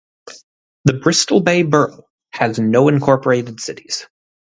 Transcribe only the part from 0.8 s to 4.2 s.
The Bristol Bay Borough has no incorporated cities.